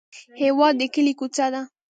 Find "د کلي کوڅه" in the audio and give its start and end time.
0.79-1.47